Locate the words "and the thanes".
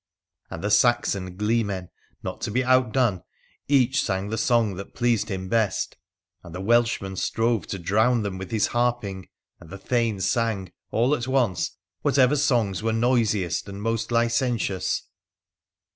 9.59-10.27